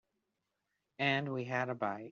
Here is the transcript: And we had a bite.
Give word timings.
And 0.99 1.31
we 1.33 1.45
had 1.45 1.69
a 1.69 1.75
bite. 1.75 2.07